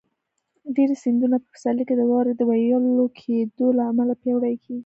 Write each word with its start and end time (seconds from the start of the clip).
ډېری 0.75 0.95
سیندونه 1.03 1.35
په 1.41 1.47
پسرلي 1.53 1.83
کې 1.87 1.95
د 1.97 2.01
واورو 2.09 2.31
د 2.37 2.41
وېلې 2.49 3.07
کېدو 3.19 3.67
له 3.77 3.83
امله 3.91 4.13
پیاوړي 4.21 4.55
کېږي. 4.63 4.79